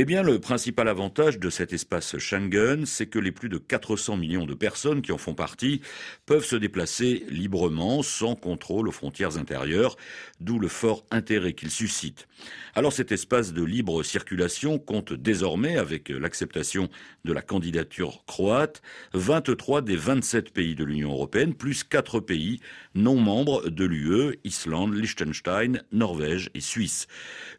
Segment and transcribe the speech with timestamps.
[0.00, 4.46] Eh le principal avantage de cet espace Schengen, c'est que les plus de 400 millions
[4.46, 5.80] de personnes qui en font partie
[6.24, 9.96] peuvent se déplacer librement, sans contrôle aux frontières intérieures,
[10.38, 12.27] d'où le fort intérêt qu'il suscite.
[12.74, 16.88] Alors cet espace de libre circulation compte désormais, avec l'acceptation
[17.24, 18.82] de la candidature croate,
[19.14, 22.60] 23 des 27 pays de l'Union européenne, plus 4 pays
[22.94, 27.06] non membres de l'UE, Islande, Liechtenstein, Norvège et Suisse.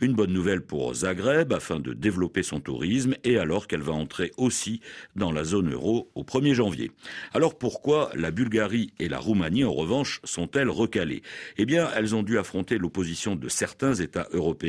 [0.01, 4.31] Une bonne nouvelle pour Zagreb, afin de développer son tourisme et alors qu'elle va entrer
[4.37, 4.81] aussi
[5.15, 6.91] dans la zone euro au 1er janvier.
[7.33, 11.23] Alors pourquoi la Bulgarie et la Roumanie en revanche sont-elles recalées?
[11.57, 14.68] Eh bien, elles ont dû affronter l'opposition de certains États européens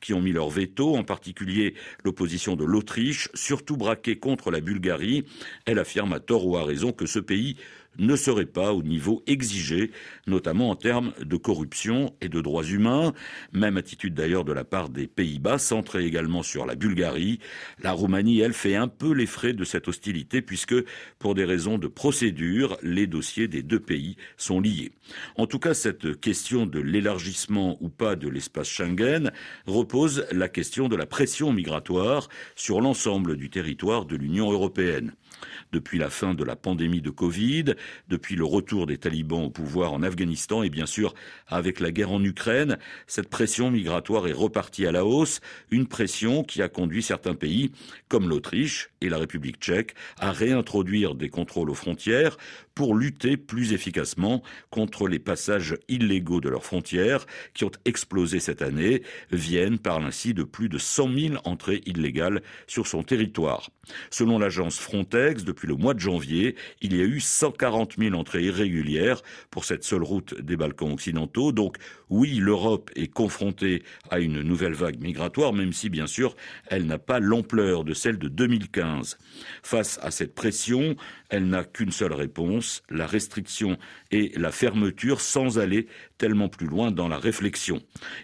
[0.00, 5.24] qui ont mis leur veto, en particulier l'opposition de l'Autriche, surtout braquée contre la Bulgarie.
[5.64, 7.56] Elle affirme à tort ou à raison que ce pays
[7.98, 9.90] ne serait pas au niveau exigé,
[10.26, 13.12] notamment en termes de corruption et de droits humains.
[13.52, 17.40] Même attitude d'ailleurs de la part des Pays-Bas, centrée également sur la Bulgarie.
[17.82, 20.74] La Roumanie, elle, fait un peu les frais de cette hostilité puisque,
[21.18, 24.92] pour des raisons de procédure, les dossiers des deux pays sont liés.
[25.36, 29.30] En tout cas, cette question de l'élargissement ou pas de l'espace Schengen
[29.66, 35.12] repose la question de la pression migratoire sur l'ensemble du territoire de l'Union européenne.
[35.72, 37.74] Depuis la fin de la pandémie de Covid,
[38.08, 41.14] depuis le retour des talibans au pouvoir en Afghanistan et bien sûr
[41.46, 46.44] avec la guerre en Ukraine, cette pression migratoire est repartie à la hausse, une pression
[46.44, 47.72] qui a conduit certains pays,
[48.08, 52.36] comme l'Autriche et la République tchèque, à réintroduire des contrôles aux frontières
[52.78, 54.40] pour lutter plus efficacement
[54.70, 59.02] contre les passages illégaux de leurs frontières qui ont explosé cette année.
[59.32, 63.70] Vienne parle ainsi de plus de 100 000 entrées illégales sur son territoire.
[64.10, 68.44] Selon l'agence Frontex, depuis le mois de janvier, il y a eu 140 000 entrées
[68.44, 71.50] irrégulières pour cette seule route des Balkans occidentaux.
[71.50, 71.78] Donc
[72.10, 76.36] oui, l'Europe est confrontée à une nouvelle vague migratoire, même si bien sûr
[76.68, 79.18] elle n'a pas l'ampleur de celle de 2015.
[79.64, 80.94] Face à cette pression,
[81.28, 83.78] elle n'a qu'une seule réponse, la restriction
[84.10, 85.86] et la fermeture sans aller
[86.18, 87.80] tellement plus loin dans la réflexion.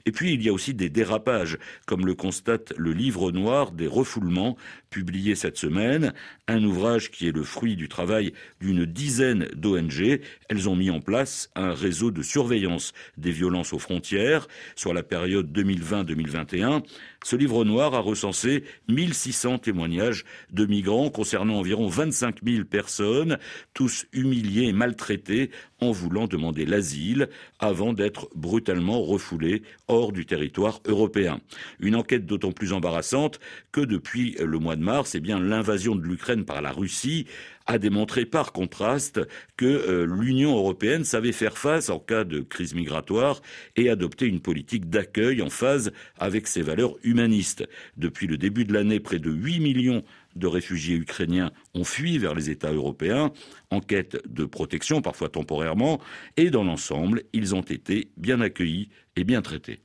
[0.07, 3.87] Et puis il y a aussi des dérapages, comme le constate le livre noir des
[3.87, 4.57] refoulements,
[4.91, 6.13] publié cette semaine,
[6.47, 10.21] un ouvrage qui est le fruit du travail d'une dizaine d'ONG.
[10.49, 14.47] Elles ont mis en place un réseau de surveillance des violences aux frontières
[14.77, 16.83] sur la période 2020-2021.
[17.25, 23.39] Ce livre noir a recensé 1600 témoignages de migrants concernant environ 25 000 personnes,
[23.73, 25.51] tous humiliés et maltraités
[25.81, 27.29] en voulant demander l'asile
[27.59, 31.41] avant d'être brutalement refoulés hors du territoire européen.
[31.81, 33.39] Une enquête d'autant plus embarrassante
[33.71, 37.27] que depuis le mois de mars, eh l'invasion de l'Ukraine par la Russie
[37.67, 39.21] a démontré par contraste
[39.57, 43.41] que euh, l'Union européenne savait faire face en cas de crise migratoire
[43.77, 47.67] et adopter une politique d'accueil en phase avec ses valeurs humanistes.
[47.97, 50.05] Depuis le début de l'année, près de 8 millions
[50.37, 53.33] de réfugiés ukrainiens ont fui vers les États européens
[53.71, 56.01] en quête de protection, parfois temporairement,
[56.37, 59.81] et dans l'ensemble, ils ont été bien accueillis et bien traités.